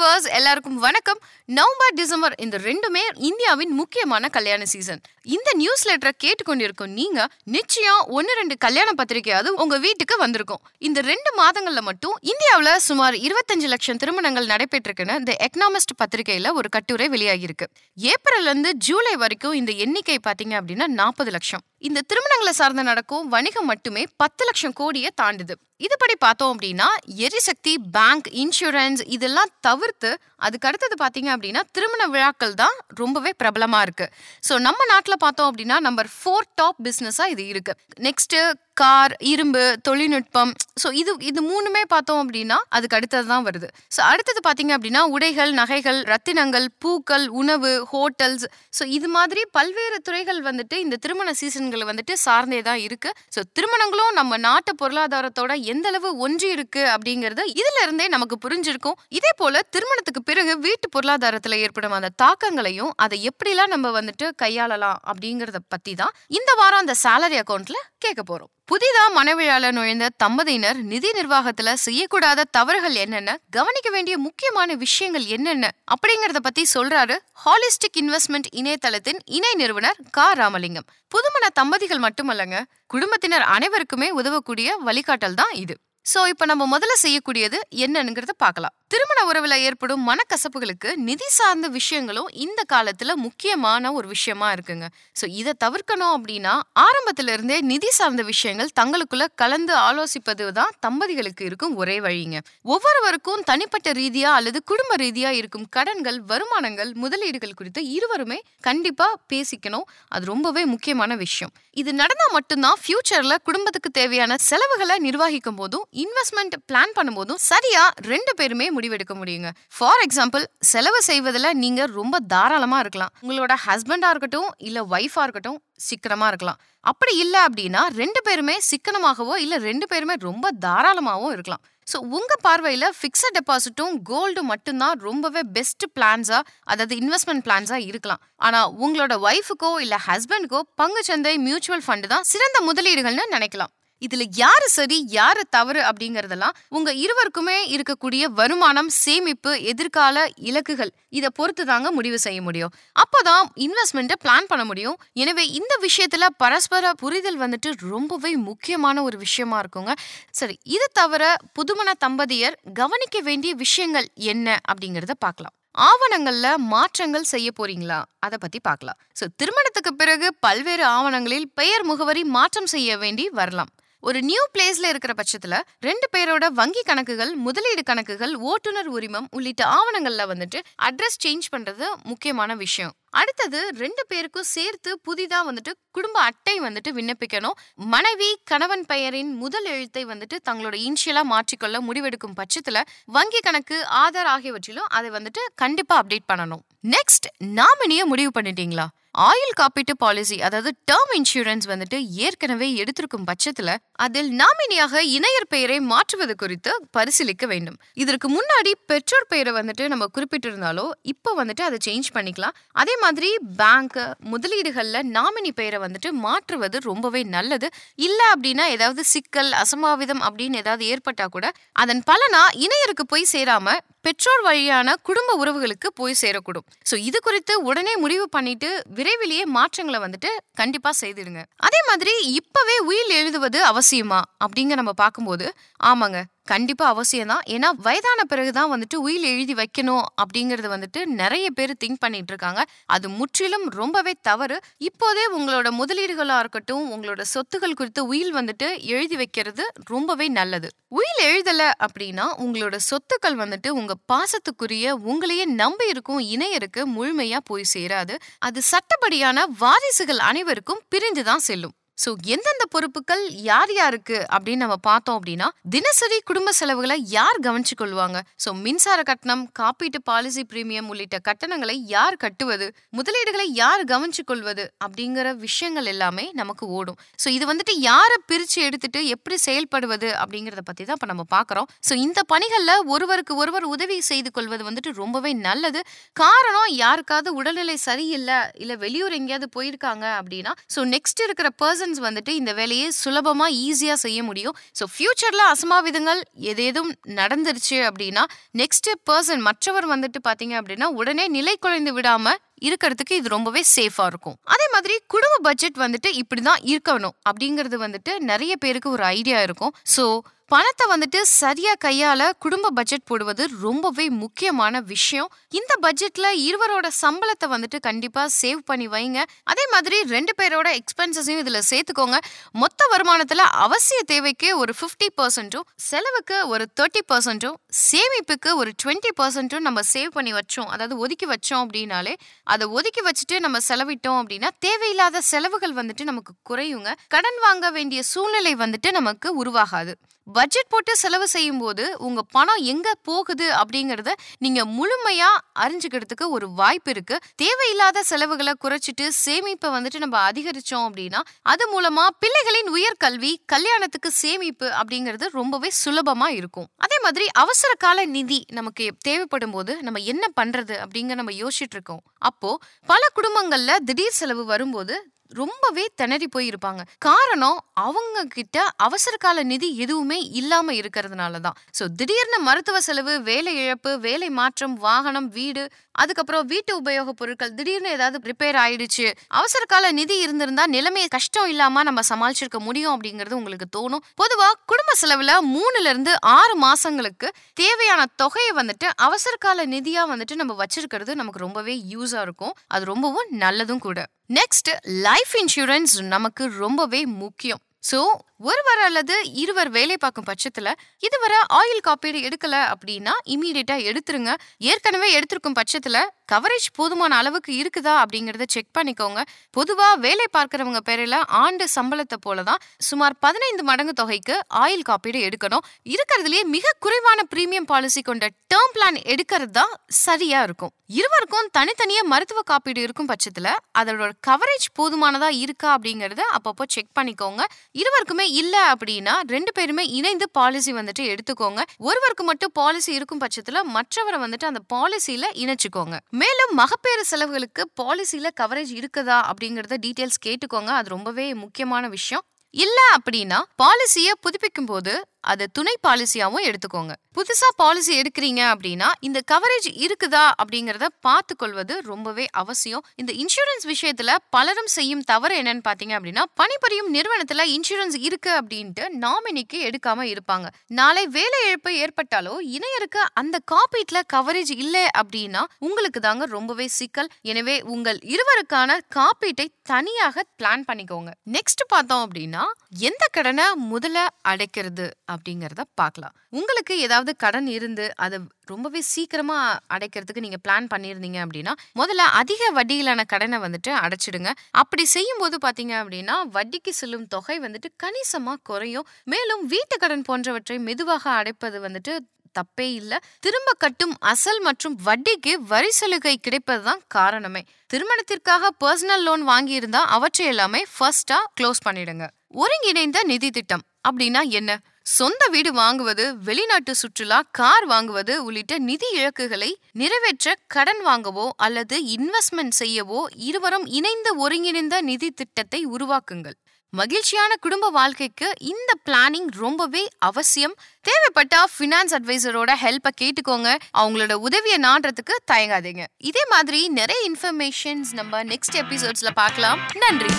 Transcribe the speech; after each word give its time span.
Viewers 0.00 0.28
எல்லாருக்கும் 0.36 0.76
வணக்கம். 0.84 1.18
November 1.44 1.94
December 1.94 2.34
இந்த 2.38 2.56
ரெண்டுமே 2.58 3.02
இந்தியாவின் 3.14 3.72
முக்கியமான 3.80 4.28
கல்யாண 4.28 4.64
சீசன் 4.64 5.00
இந்த 5.22 5.50
நியூஸ் 5.54 5.84
லெட்டரை 5.88 6.12
கேட்டுக்கொண்டிருக்கும் 6.24 6.92
நீங்க 7.00 7.28
நிச்சயம் 7.44 8.02
ஒன்னு 8.18 8.34
ரெண்டு 8.34 8.56
கல்யாண 8.58 8.90
பத்திரிகையாவது 8.98 9.50
உங்க 9.62 9.78
வீட்டுக்கு 9.78 10.16
வந்திருக்கும். 10.16 10.62
இந்த 10.78 11.00
ரெண்டு 11.00 11.32
மாதங்கள்ல 11.40 11.80
மட்டும் 11.80 12.14
இந்தியாவுல 12.32 12.76
சுமார் 12.76 13.14
இருபத்தஞ்சு 13.14 13.68
லட்சம் 13.74 13.96
திருமணங்கள் 13.96 14.46
நடைபெற்றிருக்குன்னு 14.46 15.18
இந்த 15.18 15.34
எக்கனாமிஸ்ட் 15.46 15.98
பத்திரிகையில 16.02 16.52
ஒரு 16.52 16.68
கட்டுரை 16.68 17.08
வெளியாகியிருக்கு. 17.08 17.68
ஏப்ரல்ல 18.12 18.50
இருந்து 18.52 18.72
ஜூலை 18.74 19.16
வரைக்கும் 19.16 19.52
இந்த 19.52 19.72
எண்ணிக்கை 19.72 20.18
பாத்தீங்க 20.28 20.56
அப்படின்னா 20.60 20.86
நாற்பது 21.00 21.30
லட்சம். 21.30 21.64
இந்த 21.88 22.00
திருமணங்களை 22.08 22.52
சார்ந்து 22.58 22.82
நடக்கும் 22.88 23.28
வணிகம் 23.34 23.68
மட்டுமே 23.70 24.02
பத்து 24.22 24.42
லட்சம் 24.48 24.74
கோடியை 24.80 25.10
தாண்டுது. 25.20 25.54
இதுபடி 25.86 26.14
பார்த்தோம் 26.24 26.50
அப்படின்னா 26.54 26.88
எரிசக்தி 27.26 27.72
பேங்க் 27.94 28.26
இன்சூரன்ஸ் 28.42 29.02
இதெல்லாம் 29.16 29.52
தவிர்த்து 29.66 30.10
அதுக்கு 30.46 30.68
அடுத்தது 30.68 30.96
பார்த்தீங்க 31.02 31.30
அப்படின்னா 31.34 31.62
திருமண 31.76 32.02
விழாக்கள் 32.14 32.54
தான் 32.62 32.76
ரொம்பவே 33.00 33.32
பிரபலமா 33.42 33.80
இருக்கு. 33.86 34.08
ஸோ 34.48 34.56
நம்ம 34.66 34.86
நாட்டில் 34.92 35.22
பார்த்தோம் 35.24 35.48
அப்படின்னா 35.50 35.78
நம்பர் 35.88 36.10
ஃபோர் 36.16 36.50
டாப் 36.60 36.80
பிஸ்னஸாக 36.88 37.32
இது 37.34 37.46
இருக்கு. 37.52 37.74
நெக்ஸ்ட் 38.08 38.36
கார் 38.80 39.14
இரும்பு 39.32 39.62
தொழில்நுட்பம். 39.86 40.52
ஸோ 40.82 40.88
இது 41.00 41.12
இது 41.30 41.40
மூணுமே 41.50 41.82
பார்த்தோம் 41.92 42.20
அப்படின்னா 42.24 42.58
அதுக்கு 42.76 42.96
அடுத்தது 42.98 43.26
தான் 43.32 43.44
வருது. 43.48 43.68
ஸோ 43.94 44.00
அடுத்தது 44.10 44.40
பார்த்தீங்க 44.46 44.72
அப்படின்னா 44.76 45.02
உடைகள் 45.14 45.52
நகைகள் 45.60 45.98
ரத்தினங்கள் 46.12 46.66
பூக்கள் 46.82 47.24
உணவு 47.40 47.72
ஹோட்டல்ஸ் 47.92 48.46
ஸோ 48.78 48.82
இது 48.98 49.08
மாதிரி 49.16 49.42
பல்வேறு 49.56 49.98
துறைகள் 50.06 50.40
வந்துட்டு 50.48 50.76
இந்த 50.84 50.98
திருமண 51.04 51.34
சீசன்களை 51.40 51.86
வந்துட்டு 51.90 52.16
சார்ந்தே 52.24 52.60
தான் 52.68 52.80
இருக்கு. 52.86 53.12
ஸோ 53.34 53.42
திருமணங்களும் 53.58 54.16
நம்ம 54.20 54.38
நாட்டு 54.46 54.74
பொருளாதாரத்தோட 54.82 55.52
எந்த 55.72 55.88
அளவு 55.92 56.10
ஒன்றி 56.26 56.48
இருக்கு 56.56 56.84
அப்படிங்கறது 56.94 57.44
இதுல 57.60 57.78
இருந்தே 57.86 58.06
நமக்கு 58.14 58.38
புரிஞ்சிருக்கும். 58.44 58.98
இதே 59.18 59.32
போல 59.42 59.62
திருமணத்துக்கு 59.76 60.22
பிறகு 60.30 60.54
வீட்டு 60.66 60.88
பொருளாதாரத்துல 60.96 61.58
ஏற்படும் 61.66 61.96
அந்த 61.98 62.12
தாக்கங்களையும் 62.24 62.94
அதை 63.06 63.18
எப்படிலாம் 63.30 63.74
நம்ம 63.74 63.90
வந்துட்டு 63.98 64.28
கையாளலாம் 64.44 65.00
அப்படிங்கறத 65.10 65.60
பத்தி 65.74 65.94
தான் 66.02 66.16
இந்த 66.38 66.50
வாரம் 66.62 66.82
அந்த 66.84 66.96
சேலரி 67.04 67.38
அக்கௌண்ட்ல 67.42 67.78
கேட்க 68.06 68.22
போறோம். 68.30 68.50
புதிதா 68.70 69.04
மனவிழால 69.16 69.72
நுழைந்த 69.72 70.08
தம்பதியினர் 70.16 70.76
நிதி 70.82 71.10
நிர்வாகத்துல 71.10 71.74
செய்யக்கூடாத 71.86 72.42
தவறுகள் 72.50 72.94
என்னென்ன 72.94 73.38
கவனிக்க 73.50 73.90
வேண்டிய 73.90 74.18
முக்கியமான 74.18 74.74
விஷயங்கள் 74.74 75.24
என்னென்ன 75.24 75.70
அப்படிங்கறத 75.94 76.36
பத்தி 76.42 76.66
சொல்றாரு 76.74 77.18
ஹாலிஸ்டிக் 77.44 77.98
இன்வெஸ்ட்மெண்ட் 78.00 78.48
இணையதளத்தின் 78.56 79.18
இணை 79.24 79.54
நிறுவனர் 79.54 79.96
கா. 80.10 80.32
ராமலிங்கம். 80.32 80.84
புதுமண 81.08 81.48
தம்பதிகள் 81.52 81.98
மட்டுமல்லங்க 81.98 82.62
குடும்பத்தினர் 82.86 83.42
அனைவருக்குமே 83.42 84.10
உதவக்கூடிய 84.10 84.78
வழிகாட்டல் 84.86 85.34
தான் 85.34 85.52
இது. 85.52 85.76
சோ 86.06 86.20
இப்ப 86.32 86.44
நம்ம 86.50 86.64
முதல்ல 86.74 86.94
செய்யக்கூடியது 87.02 87.58
என்னங்கிறத 87.84 88.32
பார்க்கலாம். 88.44 88.74
திருமண 88.92 89.18
உறவுல 89.30 89.54
ஏற்படும் 89.66 90.02
மனக்கசப்புகளுக்கு 90.08 90.90
நிதி 91.08 91.26
சார்ந்த 91.28 91.66
விஷயங்களும் 91.68 92.28
இந்த 92.44 92.60
காலத்துல 92.72 93.14
முக்கியமான 93.24 93.92
ஒரு 93.92 94.08
விஷயமா 94.08 94.52
இருக்குங்க. 94.52 94.86
சோ 95.20 95.24
இதை 95.40 95.52
தவிர்க்கணும் 95.64 96.14
அப்படின்னா 96.16 96.54
ஆரம்பத்துல 96.84 97.34
இருந்தே 97.36 97.58
நிதி 97.60 97.90
சார்ந்த 97.90 98.22
விஷயங்கள் 98.22 98.70
தங்களுக்குள்ள 98.80 99.26
கலந்து 99.34 99.74
ஆலோசிப்பது 99.88 100.46
தான் 100.58 100.74
தம்பதிகளுக்கு 100.86 101.44
இருக்கும் 101.50 101.76
ஒரே 101.76 101.96
வழிங்க. 102.00 102.38
ஒவ்வொருவருக்கும் 102.62 103.44
தனிப்பட்ட 103.50 103.92
ரீதியா 103.92 104.32
அல்லது 104.38 104.60
குடும்ப 104.62 104.96
ரீதியா 104.96 105.32
இருக்கும் 105.40 105.68
கடன்கள் 105.70 106.20
வருமானங்கள் 106.32 106.92
முதலீடுகள் 106.94 107.54
குறித்து 107.54 107.82
இருவருமே 107.96 108.40
கண்டிப்பா 108.60 109.08
பேசிக்கணும். 109.32 109.86
அது 110.08 110.24
ரொம்பவே 110.24 110.64
முக்கியமான 110.64 111.14
விஷயம். 111.14 111.54
இது 111.82 111.90
நடந்தா 111.94 112.28
மட்டும்தான் 112.32 112.78
ஃபியூச்சர்ல 112.82 113.34
குடும்பத்துக்கு 113.44 113.90
தேவையான 113.90 114.36
செலவுகளை 114.48 114.98
நிர்வகிக்கும் 114.98 115.58
போதும் 115.62 115.86
இன்வெஸ்ட்மெண்ட் 116.02 116.54
பிளான் 116.70 116.92
பண்ணும்போதும் 116.96 117.40
சரியா 117.50 117.82
ரெண்டு 118.10 118.32
பேருமே 118.38 118.66
முடிவெடுக்க 118.76 119.14
முடியுங்க. 119.20 119.48
ஃபார் 119.76 120.02
எக்ஸாம்பிள் 120.06 120.44
செலவு 120.72 121.00
செய்வதில் 121.08 121.56
நீங்க 121.62 121.86
ரொம்ப 121.98 122.18
தாராளமா 122.32 122.78
இருக்கலாம். 122.78 123.12
உங்களோட 123.22 123.54
ஹஸ்பண்டா 123.66 124.10
இருக்கட்டும் 124.14 124.50
இல்ல 124.68 124.84
ஒய்ஃபா 124.94 125.22
இருக்கட்டும் 125.26 125.58
சிக்கனமா 125.88 126.28
இருக்கலாம். 126.32 126.60
அப்படி 126.90 127.14
இல்ல 127.24 127.36
அப்படின்னா 127.46 127.82
ரெண்டு 128.02 128.20
பேருமே 128.28 128.56
சிக்கனமாகவோ 128.70 129.34
இல்ல 129.44 129.56
ரெண்டு 129.68 129.86
பேருமே 129.92 130.16
ரொம்ப 130.28 130.48
தாராளமாவோ 130.66 131.30
இருக்கலாம். 131.36 131.62
ஸோ 131.92 131.98
உங்க 132.16 132.32
பார்வையில 132.46 132.88
ஃபிக்ஸட் 132.98 133.36
டெபாசிட்டும் 133.38 133.94
கோல்டு 134.10 134.42
மட்டும்தான் 134.50 134.98
ரொம்பவே 135.06 135.42
பெஸ்ட் 135.56 135.84
பிளான்ஸா 135.96 136.40
அதாவது 136.72 136.94
இன்வெஸ்ட்மெண்ட் 137.02 137.44
பிளான்ஸா 137.48 137.78
இருக்கலாம். 137.88 138.22
ஆனா 138.36 138.60
உங்களோட 138.84 139.16
ஒய்ஃபுக்கோ 139.28 139.72
இல்ல 139.86 139.98
ஹஸ்பண்டுக்கோ 140.06 140.62
பங்குச்சந்தை 140.82 141.34
மியூச்சுவல் 141.48 141.84
ஃபண்டு 141.88 142.12
தான் 142.14 142.26
சிறந்த 142.32 142.60
முதலீடுகள்னு 142.70 143.26
நினைக்கலாம். 143.36 143.72
இதுல 144.06 144.24
யாரு 144.42 144.68
சரி 144.68 144.98
யாரு 145.08 145.42
தவறு 145.50 145.80
அப்படிங்கறதெல்லாம் 145.80 146.56
உங்க 146.68 146.90
இருவருக்குமே 147.04 147.58
இருக்கக்கூடிய 147.76 148.22
வருமானம் 148.40 148.90
சேமிப்பு 149.02 149.52
எதிர்கால 149.62 150.26
இலக்குகள் 150.50 150.92
இதை 151.08 151.28
பொறுத்து 151.34 151.64
தாங்க 151.64 151.90
முடிவு 151.90 152.18
செய்ய 152.18 152.42
முடியும். 152.42 152.72
அப்போதான் 153.02 153.44
இன்வெஸ்ட்மெண்ட்டை 153.66 154.16
பிளான் 154.24 154.48
பண்ண 154.48 154.64
முடியும். 154.64 154.98
எனவே 155.12 155.44
இந்த 155.48 155.74
விஷயத்துல 155.86 156.26
பரஸ்பர 156.36 156.92
புரிதல் 156.92 157.38
வந்துட்டு 157.38 157.72
ரொம்பவே 157.94 158.32
முக்கியமான 158.36 159.02
ஒரு 159.02 159.18
விஷயமா 159.18 159.60
இருக்குங்க. 159.62 159.94
சரி 160.30 160.56
இது 160.76 160.86
தவிர 160.92 161.36
புதுமண 161.58 161.90
தம்பதியர் 162.04 162.58
கவனிக்க 162.74 163.20
வேண்டிய 163.20 163.54
விஷயங்கள் 163.54 164.08
என்ன 164.14 164.58
அப்படிங்கறத 164.72 165.16
பார்க்கலாம். 165.18 165.54
ஆவணங்கள்ல 165.88 166.46
மாற்றங்கள் 166.56 167.30
செய்ய 167.32 167.48
போறீங்களா? 167.58 167.98
அதை 168.18 168.36
பத்தி 168.40 168.58
பார்க்கலாம். 168.60 168.98
ஸோ 169.20 169.26
திருமணத்துக்கு 169.36 169.92
பிறகு 169.94 170.26
பல்வேறு 170.40 170.84
ஆவணங்களில் 170.84 171.46
பெயர் 171.54 171.84
முகவரி 171.84 172.24
மாற்றம் 172.36 172.66
செய்ய 172.66 172.96
வேண்டி 172.98 173.28
வரலாம். 173.28 173.70
ஒரு 174.00 174.22
நியூ 174.22 174.42
பிளேஸ்ல 174.58 174.88
இருக்கிற 174.88 175.12
பட்சத்துல 175.12 175.60
ரெண்டு 175.80 176.06
பேரோட 176.16 176.46
வங்கி 176.46 176.82
கணக்குகள் 176.82 177.34
முதலீடு 177.34 177.82
கணக்குகள் 177.82 178.34
ஓட்டுநர் 178.34 178.86
உரிமம் 178.86 179.28
உள்ளிட்ட 179.30 179.64
ஆவணங்கள்ல 179.64 180.24
வந்துட்டு 180.32 180.58
அட்ரஸ் 180.82 181.18
சேஞ்ச் 181.24 181.48
பண்றது 181.56 181.84
முக்கியமான 182.02 182.54
விஷயம். 182.54 182.92
அடுத்தது 183.10 183.68
ரெண்டு 183.76 184.06
பேருக்கும் 184.06 184.42
சேர்த்து 184.42 185.00
புதிதா 185.08 185.38
வந்துட்டு 185.48 185.72
குடும்ப 185.90 186.20
அட்டை 186.20 186.60
வந்துட்டு 186.60 186.90
விண்ணப்பிக்கணும். 186.90 187.56
மனைவி 187.74 188.40
கணவன் 188.44 188.86
பெயரின் 188.86 189.34
முதல் 189.34 189.64
எழுத்தை 189.64 190.06
வந்துட்டு 190.06 190.38
தங்களோட 190.50 190.76
இன்ஷியலா 190.88 191.22
மாற்றிக்கொள்ள 191.22 191.78
முடிவெடுக்கும் 191.80 192.36
பட்சத்துல 192.36 192.82
வங்கி 193.04 193.38
கணக்கு 193.40 193.86
ஆதார் 194.04 194.30
ஆகியவற்றிலும் 194.34 194.88
அதை 194.88 195.10
வந்துட்டு 195.10 195.44
கண்டிப்பா 195.54 196.02
அப்டேட் 196.02 196.28
பண்ணணும். 196.32 196.64
நெக்ஸ்ட் 196.86 197.28
நாமினிய 197.44 198.04
முடிவு 198.04 198.40
பண்ணிட்டீங்களா? 198.40 198.86
ஆயுள் 199.28 199.56
காப்பீட்டு 199.60 199.94
பாலிசி 199.98 200.36
அதாவது 200.42 200.70
டேர்ம் 200.90 201.12
இன்சூரன்ஸ் 201.16 201.66
வந்துட்டு 201.66 201.98
ஏற்கனவே 202.26 202.68
எடுத்திருக்கும் 202.82 203.26
பட்சத்துல 203.30 203.70
அதில் 203.92 204.30
நாமினியாக 204.40 204.94
இணையர் 205.16 205.48
பெயரை 205.48 205.80
மாற்றுவது 205.80 206.34
குறித்து 206.36 206.70
பரிசீலிக்க 206.90 207.46
வேண்டும். 207.46 207.76
இதற்கு 207.94 208.28
முன்னாடி 208.28 208.72
பெற்றோர் 208.86 209.28
பெயரை 209.28 209.52
வந்துட்டு 209.52 209.88
நம்ம 209.88 210.06
குறிப்பிட்டிருந்தாலோ 210.14 210.86
இப்போ 211.02 211.44
வந்துட்டு 211.44 211.60
அதை 211.60 211.78
சேஞ்ச் 211.88 212.08
பண்ணிக்கலாம். 212.14 212.56
அதே 212.72 212.94
மாதிரி 212.96 213.30
பேங்க் 213.56 213.98
முதலீடுகள்ல 214.32 215.02
நாமினி 215.16 215.52
பெயரை 215.52 215.80
வந்துட்டு 215.80 216.10
மாற்றுவது 216.26 216.78
ரொம்பவே 216.80 217.22
நல்லது. 217.36 217.70
இல்ல 217.94 218.20
அப்படின்னா 218.34 218.66
ஏதாவது 218.76 219.04
சிக்கல் 219.04 219.52
அசம்பாவிதம் 219.52 220.24
அப்படின்னு 220.28 220.62
ஏதாவது 220.64 220.84
ஏற்பட்டா 220.86 221.26
கூட 221.26 221.46
அதன் 221.72 222.02
பலனா 222.10 222.44
இணையருக்கு 222.66 223.06
போய் 223.06 223.32
சேராம 223.32 223.78
பெற்றோர் 224.00 224.42
வழியான 224.42 224.94
குடும்ப 225.08 225.30
உறவுகளுக்கு 225.42 225.88
போய் 225.94 226.14
சேரக்கூடும். 226.20 226.66
ஸோ 226.90 226.94
இது 227.08 227.20
குறித்து 227.20 227.54
உடனே 227.62 227.96
முடிவு 227.96 228.28
பண்ணிட்டு 228.28 228.68
விரைவிலேயே 228.98 229.44
மாற்றங்களை 229.56 230.00
வந்துட்டு 230.00 230.30
கண்டிப்பா 230.60 230.90
செய்திடுங்க. 231.00 231.42
அதே 231.56 231.80
மாதிரி 231.88 232.14
இப்பவே 232.38 232.76
உயில் 232.90 233.14
எழுதுவது 233.20 233.60
அவசியமா? 233.72 234.20
அப்படிங்க 234.44 234.74
நம்ம 234.80 234.92
பார்க்கும்போது 234.92 235.46
ஆமாங்க. 235.90 236.20
கண்டிப்பா 236.44 236.86
அவசியம் 236.86 237.26
தான் 237.26 237.42
ஏன்னா 237.46 237.68
வயதான 237.76 238.24
பிறகுதான் 238.24 238.70
வந்துட்டு 238.72 238.96
உயில் 238.96 239.22
எழுதி 239.22 239.54
வைக்கணும் 239.54 240.02
அப்படிங்கறது 240.22 240.68
வந்துட்டு 240.74 241.04
நிறைய 241.04 241.50
பேர் 241.50 241.76
திங்க் 241.84 242.00
பண்ணிட்டு 242.00 242.26
இருக்காங்க. 242.28 242.66
அது 242.86 243.08
முற்றிலும் 243.08 243.66
ரொம்பவே 243.70 244.12
தவறு. 244.22 244.60
இப்போதே 244.78 245.20
உங்களோட 245.38 245.68
முதலீடுகளா 245.70 246.38
இருக்கட்டும் 246.38 246.84
உங்களோட 246.92 247.22
சொத்துகள் 247.34 247.74
குறித்து 247.74 248.06
உயில் 248.06 248.34
வந்துட்டு 248.34 248.82
எழுதி 248.82 249.16
வைக்கிறது 249.16 249.72
ரொம்பவே 249.84 250.28
நல்லது. 250.28 250.68
உயில் 250.88 251.22
எழுதல 251.22 251.70
அப்படின்னா 251.80 252.26
உங்களோட 252.38 252.78
சொத்துக்கள் 252.90 253.38
வந்துட்டு 253.42 253.68
உங்க 253.68 253.94
பாசத்துக்குரிய 254.12 254.94
உங்களையே 255.06 255.44
நம்பி 255.44 255.88
இருக்கும் 255.88 256.20
இணையருக்கு 256.20 256.84
முழுமையா 256.96 257.36
போய் 257.44 257.70
சேராது. 257.74 258.16
அது 258.38 258.62
சட்டப்படியான 258.70 259.44
வாரிசுகள் 259.58 260.18
அனைவருக்கும் 260.18 260.82
பிரிந்துதான் 260.88 261.46
செல்லும். 261.50 261.72
ஸோ 262.02 262.10
எந்தெந்த 262.34 262.64
பொறுப்புகள் 262.74 263.22
யார் 263.48 263.72
யாருக்கு 263.78 264.18
அப்படின்னு 264.34 264.62
நம்ம 264.64 264.76
பார்த்தோம் 264.88 265.16
அப்படின்னா 265.18 265.48
தினசரி 265.74 266.18
குடும்ப 266.30 266.52
செலவுகளை 266.58 266.96
யார் 267.16 267.38
கவனிச்சு 267.46 267.74
கொள்வாங்க? 267.80 268.18
ஸோ 268.44 268.50
மின்சார 268.64 269.00
கட்டணம் 269.10 269.42
காப்பீட்டு 269.58 269.98
பாலிசி 270.10 270.42
பிரீமியம் 270.52 270.88
உள்ளிட்ட 270.92 271.18
கட்டணங்களை 271.28 271.76
யார் 271.94 272.16
கட்டுவது? 272.24 272.66
முதலீடுகளை 272.98 273.46
யார் 273.62 273.82
கவனிச்சு 273.92 274.24
கொள்வது? 274.30 274.64
அப்படிங்கிற 274.86 275.34
விஷயங்கள் 275.46 275.90
எல்லாமே 275.94 276.24
நமக்கு 276.40 276.66
ஓடும். 276.78 276.98
ஸோ 277.24 277.28
இது 277.36 277.44
வந்துட்டு 277.50 277.74
யாரை 277.88 278.18
பிரிச்சு 278.30 278.58
எடுத்துட்டு 278.68 279.02
எப்படி 279.16 279.38
செயல்படுவது 279.46 280.10
அப்படிங்கிறத 280.22 280.64
பத்தி 280.70 280.82
தான் 280.84 280.98
இப்போ 281.00 281.10
நம்ம 281.12 281.26
பார்க்குறோம். 281.36 281.68
ஸோ 281.88 281.92
இந்த 282.06 282.20
பணிகளில் 282.34 282.86
ஒருவருக்கு 282.94 283.34
ஒருவர் 283.42 283.68
உதவி 283.74 283.98
செய்து 284.10 284.32
கொள்வது 284.38 284.62
வந்துட்டு 284.70 284.92
ரொம்பவே 285.02 285.34
நல்லது. 285.48 285.82
காரணம் 286.22 286.70
யாருக்காவது 286.84 287.30
உடல்நிலை 287.40 287.76
சரியில்லை 287.88 288.40
இல்லை 288.62 288.78
வெளியூர் 288.86 289.18
எங்கேயாவது 289.20 289.48
போயிருக்காங்க 289.58 290.06
அப்படின்னா 290.18 290.54
ஸோ 290.76 290.80
நெக்ஸ்ட் 290.94 291.24
இருக்கிற 291.26 291.48
பர்சன் 291.62 291.89
இன்சூரன்ஸ் 291.90 292.06
வந்துட்டு 292.08 292.32
இந்த 292.40 292.52
வேலையை 292.52 292.88
சுலபமா 293.04 293.46
ஈஸியா 293.66 293.94
செய்ய 294.04 294.20
முடியும். 294.22 294.56
ஸோ 294.78 294.84
ஃபியூச்சர்ல 294.94 295.42
அசம்பாவிதங்கள் 295.52 296.20
எதேதும் 296.52 296.90
நடந்துருச்சு 297.20 297.78
அப்படின்னா 297.88 298.24
நெக்ஸ்ட் 298.60 298.90
பர்சன் 299.10 299.42
மற்றவர் 299.48 299.88
வந்துட்டு 299.88 300.20
பாத்தீங்க 300.28 300.54
அப்படின்னா 300.60 300.88
உடனே 301.00 301.24
நிலை 301.28 301.54
குலைந்து 301.60 301.94
விடாம 301.98 302.34
இருக்கிறதுக்கு 302.68 303.20
இது 303.20 303.34
ரொம்பவே 303.36 303.62
சேஃபா 303.76 304.06
இருக்கும். 304.12 304.36
அதே 304.54 304.66
மாதிரி 304.74 304.96
குடும்ப 305.14 305.38
பட்ஜெட் 305.48 305.78
வந்துட்டு 305.84 306.12
இப்படிதான் 306.22 306.60
இருக்கணும் 306.74 307.16
அப்படிங்கிறது 307.28 307.78
வந்துட்டு 307.86 308.14
நிறைய 308.32 308.54
பேருக்கு 308.64 308.94
ஒரு 308.96 309.06
ஐடியா 309.16 309.40
இருக்கும். 309.48 309.74
ஸோ 309.96 310.04
பணத்தை 310.52 310.84
வந்துட்டு 310.92 311.18
சரியா 311.40 311.72
கையால 311.84 312.22
குடும்ப 312.44 312.70
பட்ஜெட் 312.76 313.04
போடுவது 313.10 313.42
ரொம்பவே 313.64 314.06
முக்கியமான 314.22 314.80
விஷயம். 314.92 315.28
இந்த 315.58 315.72
பட்ஜெட்ல 315.84 316.26
இருவரோட 316.46 316.86
சம்பளத்தை 317.02 317.46
வந்துட்டு 317.52 317.78
கண்டிப்பா 317.86 318.22
சேவ் 318.38 318.60
பண்ணி 318.70 318.86
வைங்க. 318.94 319.18
அதே 319.52 319.64
மாதிரி 319.74 319.96
ரெண்டு 320.14 320.32
பேரோட 320.40 320.68
எக்ஸ்பென்சஸையும் 320.78 321.42
இதுல 321.42 321.60
சேர்த்துக்கோங்க. 321.68 322.18
மொத்த 322.62 322.88
வருமானத்துல 322.94 323.44
அவசிய 323.66 324.00
தேவைக்கு 324.12 324.50
ஒரு 324.62 324.74
ஃபிஃப்டி 324.78 325.08
பர்சன்ட்டும் 325.20 325.68
செலவுக்கு 325.88 326.38
ஒரு 326.54 326.66
தேர்ட்டி 326.80 327.02
பர்சன்ட்டும் 327.12 327.56
சேமிப்புக்கு 327.86 328.52
ஒரு 328.62 328.72
டுவெண்ட்டி 328.82 329.12
பர்சன்ட்டும் 329.20 329.64
நம்ம 329.68 329.86
சேவ் 329.92 330.10
பண்ணி 330.18 330.34
வச்சோம். 330.40 330.68
அதாவது 330.74 330.98
ஒதுக்கி 331.06 331.28
வச்சோம் 331.34 331.62
அப்படின்னாலே 331.64 332.16
அதை 332.54 332.66
ஒதுக்கி 332.78 333.02
வச்சுட்டு 333.06 333.38
நம்ம 333.46 333.58
செலவிட்டோம் 333.68 334.20
அப்படின்னா 334.20 334.48
தேவையில்லாத 334.58 335.20
செலவுகள் 335.32 335.78
வந்துட்டு 335.80 336.04
நமக்கு 336.10 336.32
குறையுங்க. 336.50 336.92
கடன் 337.08 337.40
வாங்க 337.46 337.66
வேண்டிய 337.70 338.02
சூழ்நிலை 338.12 338.54
வந்துட்டு 338.62 338.90
நமக்கு 338.98 339.28
உருவாகாது. 339.42 339.94
பட்ஜெட் 340.36 340.68
போட்டு 340.68 340.92
செலவு 340.96 341.26
செய்யும் 341.28 341.58
போது 341.58 341.84
உங்க 342.06 342.20
பணம் 342.34 342.60
எங்க 342.72 342.88
போகுது 343.08 343.46
அப்படிங்கறத 343.60 344.10
நீங்க 344.44 344.60
முழுமையா 344.76 345.30
அறிஞ்சுக்கிறதுக்கு 345.62 346.26
ஒரு 346.26 346.46
வாய்ப்பு 346.60 346.90
இருக்கு. 346.90 347.16
தேவையில்லாத 347.42 348.02
செலவுகளை 348.10 348.52
குறைச்சிட்டு 348.64 349.06
சேமிப்பை 349.24 349.70
வந்துட்டு 349.76 350.02
நம்ம 350.04 350.18
அதிகரிச்சோம் 350.30 350.86
அப்படின்னா 350.88 351.20
அது 351.52 351.64
மூலமா 351.72 352.04
பிள்ளைகளின் 352.22 352.70
உயர்கல்வி 352.76 353.32
கல்யாணத்துக்கு 353.52 354.12
சேமிப்பு 354.22 354.68
அப்படிங்கிறது 354.80 355.28
ரொம்பவே 355.38 355.70
சுலபமா 355.84 356.28
இருக்கும். 356.40 356.68
மாதிரி 357.04 357.26
அவசர 357.42 357.70
கால 357.78 358.04
நிதி 358.16 358.40
நமக்கு 358.58 358.84
தேவைப்படும் 359.08 359.54
போது 359.56 359.72
நம்ம 359.82 359.98
என்ன 360.12 360.24
பண்றது 360.40 360.74
அப்படிங்க 360.82 361.14
நம்ம 361.20 361.32
யோசிச்சுட்டு 361.42 361.76
இருக்கோம். 361.78 362.02
அப்போ 362.30 362.50
பல 362.86 363.02
குடும்பங்கள்ல 363.18 363.74
திடீர் 363.88 364.20
செலவு 364.20 364.44
வரும்போது 364.44 364.94
ரொம்பவே 365.40 365.82
திணறி 366.00 366.26
போயிருப்பாங்க. 366.36 366.82
காரணம் 366.98 367.58
அவங்க 367.86 368.24
கிட்ட 368.36 368.56
அவசர 368.86 369.14
கால 369.16 369.42
நிதி 369.42 369.68
எதுவுமே 369.76 370.18
இல்லாம 370.40 370.72
இருக்கிறதுனால 370.72 371.40
தான் 371.40 371.58
ஸோ 371.78 371.84
திடீர்னு 371.98 372.38
மருத்துவ 372.48 372.80
செலவு 372.80 373.14
வேலை 373.22 373.52
இழப்பு 373.62 373.92
வேலை 374.06 374.30
மாற்றம் 374.40 374.74
வாகனம் 374.86 375.28
வீடு 375.38 375.64
அதுக்கப்புறம் 376.00 376.46
வீட்டு 376.46 376.72
உபயோக 376.82 377.12
பொருட்கள் 377.12 377.54
திடீர்னு 377.54 377.90
ஏதாவது 377.90 378.18
ரிப்பேர் 378.28 378.58
ஆயிடுச்சு. 378.64 379.06
அவசர 379.28 379.64
கால 379.64 379.92
நிதி 379.92 380.16
இருந்திருந்தா 380.18 380.64
நிலைமை 380.66 381.04
கஷ்டம் 381.08 381.48
இல்லாம 381.48 381.82
நம்ம 381.82 382.00
சமாளிச்சிருக்க 382.08 382.58
முடியும் 382.58 382.94
அப்படிங்கிறது 382.96 383.38
உங்களுக்கு 383.40 383.68
தோணும். 383.76 384.04
பொதுவா 384.22 384.48
குடும்ப 384.70 384.90
செலவுல 385.02 385.32
மூணுல 385.56 385.88
இருந்து 385.88 386.14
ஆறு 386.20 386.54
மாசங்களுக்கு 386.62 387.28
தேவையான 387.54 388.06
தொகையை 388.16 388.52
வந்துட்டு 388.56 388.88
அவசர 388.96 389.34
கால 389.38 389.66
நிதியா 389.66 390.04
வந்துட்டு 390.12 390.34
நம்ம 390.34 390.56
வச்சிருக்கிறது 390.64 391.14
நமக்கு 391.14 391.44
ரொம்பவே 391.46 391.74
யூஸா 391.90 392.20
இருக்கும். 392.20 392.54
அது 392.66 392.84
ரொம்பவும் 392.84 393.30
நல்லதும் 393.38 393.84
கூட. 393.86 393.98
நெக்ஸ்ட் 394.28 394.70
லைஃப் 395.08 395.34
இன்சூரன்ஸ் 395.34 395.94
நமக்கு 396.14 396.44
ரொம்பவே 396.58 397.02
முக்கியம். 397.22 397.60
ஸோ 397.82 398.00
ஒருவர் 398.48 398.80
அல்லது 398.84 399.14
இருவர் 399.42 399.70
வேலை 399.74 399.96
பார்க்கும் 400.02 400.26
பட்சத்துல 400.28 400.68
இதுவரை 401.06 401.38
ஆயில் 401.58 401.82
காப்பீடு 401.86 402.18
எடுக்கல 402.26 402.54
அப்படின்னா 402.72 403.14
இமீடியட்டா 403.34 403.76
எடுத்துருங்க. 403.88 404.32
ஏற்கனவே 404.70 405.08
எடுத்திருக்கும் 405.16 405.56
பட்சத்துல 405.58 405.98
கவரேஜ் 406.32 406.68
போதுமான 406.78 407.16
அளவுக்கு 407.20 407.52
இருக்குதா 407.60 407.94
அப்படிங்கறத 408.02 408.44
செக் 408.54 408.70
பண்ணிக்கோங்க. 408.78 409.20
பொதுவா 409.56 409.88
வேலை 410.04 410.26
பார்க்கறவங்க 410.36 410.80
பேரில் 410.88 411.18
ஆண்டு 411.42 411.66
சம்பளத்தை 411.76 412.18
போல 412.26 412.44
தான் 412.50 412.62
சுமார் 412.88 413.16
பதினைந்து 413.26 413.64
மடங்கு 413.70 413.94
தொகைக்கு 414.00 414.36
ஆயில் 414.62 414.86
காப்பீடு 414.90 415.20
எடுக்கணும். 415.28 415.66
இருக்கிறதுலேயே 415.94 416.44
மிக 416.56 416.74
குறைவான 416.86 417.26
பிரீமியம் 417.34 417.70
பாலிசி 417.72 418.02
கொண்ட 418.10 418.28
டேர்ம் 418.52 418.74
பிளான் 418.76 419.00
எடுக்கிறது 419.14 419.54
தான் 419.60 419.74
சரியா 420.04 420.40
இருக்கும். 420.48 420.72
இருவருக்கும் 421.00 421.50
தனித்தனியா 421.56 422.04
மருத்துவ 422.12 422.40
காப்பீடு 422.52 422.80
இருக்கும் 422.86 423.10
பட்சத்துல 423.12 423.48
அதோட 423.80 424.10
கவரேஜ் 424.28 424.68
போதுமானதா 424.78 425.28
இருக்கா 425.44 425.68
அப்படிங்கறத 425.76 426.22
அப்பப்போ 426.38 426.64
செக் 426.76 426.96
பண்ணிக்கோங்க. 426.98 427.42
இருவருக்குமே 427.78 428.20
இல்ல 428.20 428.72
அப்படின்னா 428.72 429.20
ரெண்டு 429.26 429.52
பேருமே 429.52 429.86
இணைந்து 429.86 430.30
பாலிசி 430.30 430.72
வந்துட்டு 430.72 430.98
எடுத்துக்கோங்க. 430.98 431.62
ஒருவருக்கு 431.78 432.24
மட்டும் 432.24 432.50
பாலிசி 432.54 432.94
இருக்கும் 432.94 433.20
பட்சத்துல 433.20 433.60
மற்றவரை 433.74 434.18
வந்துட்டு 434.18 434.50
அந்த 434.50 434.60
பாலிசியில 434.74 435.22
இணைச்சுக்கோங்க. 435.34 435.98
மேலும் 436.10 436.52
மகப்பேறு 436.52 437.04
செலவுகளுக்கு 437.04 437.70
பாலிசியில 437.82 438.28
கவரேஜ் 438.40 438.82
இருக்குதா 438.82 439.30
அப்படிங்கறத 439.30 439.76
டீடைல்ஸ் 439.86 440.20
கேட்டுக்கோங்க. 440.26 440.66
அது 440.66 440.88
ரொம்பவே 440.88 441.34
முக்கியமான 441.34 441.88
விஷயம். 441.88 442.24
இல்ல 442.50 442.80
அப்படின்னா 442.96 443.38
பாலிசிய 443.62 444.10
புதுப்பிக்கும் 444.20 444.66
போது 444.66 445.04
அதை 445.20 445.46
துணை 445.52 445.74
பாலிசியாவும் 445.86 446.44
எடுத்துக்கோங்க. 446.48 446.92
புதுசா 447.16 447.48
பாலிசி 447.56 448.00
எடுக்கிறீங்க 448.00 448.42
அப்படின்னா 448.52 448.86
இந்த 449.00 449.20
கவரேஜ் 449.32 449.68
இருக்குதா 449.84 450.30
அப்படிங்கறத 450.42 450.86
பார்த்து 451.00 451.36
கொள்வது 451.36 451.80
ரொம்பவே 451.82 452.26
அவசியம். 452.30 452.84
இந்த 452.96 453.12
இன்சூரன்ஸ் 453.12 453.66
விஷயத்துல 453.72 454.14
பலரும் 454.30 454.66
செய்யும் 454.66 455.02
தவறு 455.02 455.42
என்னன்னு 455.42 455.64
பாத்தீங்க 455.68 455.94
அப்படின்னா 455.98 456.22
பணிபுரியும் 456.34 456.94
நிறுவனத்துல 456.94 457.44
இன்சூரன்ஸ் 457.56 457.98
இருக்கு 457.98 458.30
அப்படின்ட்டு 458.30 458.86
நாமினிக்கு 459.04 459.60
எடுக்காம 459.68 460.06
இருப்பாங்க. 460.14 460.46
நாளை 460.66 461.06
வேலை 461.06 461.40
இழப்பு 461.46 461.72
ஏற்பட்டாலோ 461.72 462.34
இணையருக்கு 462.56 463.04
அந்த 463.14 463.38
காப்பீட்ல 463.52 464.00
கவரேஜ் 464.12 464.54
இல்லை 464.56 464.86
அப்படின்னா 464.98 465.44
உங்களுக்கு 465.58 466.00
தாங்க 466.00 466.24
ரொம்பவே 466.24 466.68
சிக்கல். 466.68 467.08
எனவே 467.22 467.62
உங்கள் 467.62 468.00
இருவருக்கான 468.14 468.78
காப்பீட்டை 468.94 469.48
தனியாக 469.62 470.24
பிளான் 470.42 470.66
பண்ணிக்கோங்க. 470.72 471.10
நெக்ஸ்ட் 471.30 471.68
பார்த்தோம் 471.68 472.02
அப்படின்னா 472.40 472.68
எந்த 472.88 473.04
கடனை 473.12 473.44
முதல்ல 473.72 473.98
அடைக்கிறது 474.28 474.86
அப்படிங்கிறத 475.12 475.62
பார்க்கலாம். 475.74 476.14
உங்களுக்கு 476.28 476.78
ஏதாவது 476.78 477.16
கடன் 477.16 477.46
இருந்து 477.46 477.84
அதை 477.96 478.18
ரொம்பவே 478.44 478.80
சீக்கிரமா 478.80 479.38
அடைக்கிறதுக்கு 479.74 480.24
நீங்க 480.26 480.38
பிளான் 480.48 480.68
பண்ணியிருந்தீங்க 480.74 481.18
அப்படின்னா 481.24 481.52
முதல்ல 481.80 482.06
அதிக 482.20 482.42
வட்டியிலான 482.56 483.04
கடனை 483.06 483.38
வந்துட்டு 483.38 483.72
அடைச்சிடுங்க. 483.84 484.30
அப்படி 484.50 484.84
செய்யும் 484.84 485.20
போது 485.20 485.38
பாத்தீங்க 485.46 485.74
அப்படின்னா 485.82 486.16
வட்டிக்கு 486.36 486.72
செல்லும் 486.80 487.06
தொகை 487.06 487.38
வந்துட்டு 487.40 487.70
கணிசமா 487.84 488.34
குறையும். 488.42 488.88
மேலும் 489.04 489.44
வீட்டு 489.46 489.76
கடன் 489.76 490.02
போன்றவற்றை 490.02 490.58
மெதுவாக 490.58 491.10
அடைப்பது 491.10 491.60
வந்துட்டு 491.68 491.94
தப்பே 492.32 492.68
இல்ல. 492.74 493.00
திரும்ப 493.20 493.52
கட்டும் 493.58 493.94
அசல் 494.00 494.40
மற்றும் 494.40 494.78
வட்டிக்கு 494.86 495.32
வரி 495.32 495.70
சலுகை 495.70 496.20
கிடைப்பதுதான் 496.22 496.80
காரணமே. 496.88 497.42
திருமணத்திற்காக 497.66 498.50
பர்சனல் 498.64 499.02
லோன் 499.02 499.28
வாங்கியிருந்தா 499.28 499.82
அவற்றை 499.96 500.26
எல்லாமே 500.26 500.64
ஃபர்ஸ்டா 500.78 501.18
க்ளோஸ் 501.40 501.64
பண்ணிடுங்க. 501.64 502.06
ஒருங்கிணைந்த 502.28 503.02
நிதி 503.02 503.30
திட்டம் 503.30 503.62
அப்படின்னா 503.88 504.28
என்ன? 504.28 504.60
சொந்த 504.82 505.26
வீடு 505.26 505.54
வாங்குவது 505.54 506.12
வெளிநாட்டு 506.24 506.74
சுற்றுலா 506.74 507.22
கார் 507.30 507.66
வாங்குவது 507.68 508.16
உள்ளிட்ட 508.16 508.58
நிதி 508.58 508.86
இலக்குகளை 508.90 509.58
நிறைவேற்ற 509.72 510.34
கடன் 510.46 510.86
வாங்கவோ 510.86 511.30
அல்லது 511.36 511.82
இன்வெஸ்ட்மெண்ட் 511.84 512.56
செய்யவோ 512.58 513.02
இருவரும் 513.16 513.66
இணைந்த 513.66 514.14
ஒருங்கிணைந்த 514.14 514.80
நிதி 514.80 515.10
திட்டத்தை 515.10 515.66
உருவாக்குங்கள். 515.66 516.36
மகிழ்ச்சியான 516.72 517.34
குடும்ப 517.40 517.68
வாழ்க்கைக்கு 517.68 518.32
இந்த 518.38 518.74
பிளானிங் 518.86 519.26
ரொம்பவே 519.30 519.88
அவசியம். 519.98 520.54
தேவைப்பட்டா 520.82 521.44
ஃபினான்ஸ் 521.58 521.94
அட்வைசரோட 521.98 522.54
ஹெல்ப்பை 522.62 522.90
கேட்டுக்கோங்க. 523.00 523.56
அவங்களோட 523.78 524.12
உதவியை 524.12 524.58
நாடுறதுக்கு 524.58 525.14
தயங்காதீங்க. 525.32 525.86
இதே 525.96 526.20
மாதிரி 526.30 526.68
நிறைய 526.68 527.10
இன்ஃபர்மேஷன்ஸ் 527.10 527.92
நம்ம 527.92 528.24
நெக்ஸ்ட் 528.24 528.54
எபிசோட்ஸ்ல 528.54 529.10
பார்க்கலாம். 529.14 529.58
நன்றி. 529.74 530.14